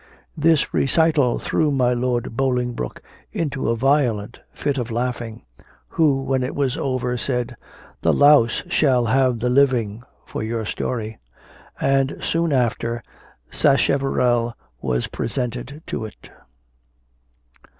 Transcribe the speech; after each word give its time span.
This 0.35 0.73
recital 0.73 1.37
threw 1.37 1.69
my 1.69 1.93
Lord 1.93 2.35
Bolingbroke 2.35 3.03
into 3.31 3.69
a 3.69 3.75
violent 3.75 4.41
fit 4.51 4.79
of 4.79 4.89
laughing, 4.89 5.43
who, 5.89 6.23
when 6.23 6.41
it 6.41 6.55
was 6.55 6.75
over, 6.75 7.19
said, 7.19 7.55
"The 8.01 8.11
louse 8.11 8.63
shall 8.67 9.05
have 9.05 9.37
the 9.37 9.49
living 9.49 10.01
for 10.25 10.41
your 10.41 10.65
story." 10.65 11.19
And 11.79 12.17
soon 12.19 12.51
after 12.51 13.03
Sacheverell 13.51 14.55
was 14.81 15.05
presented 15.05 15.83
to 15.85 16.05
it. 16.05 16.31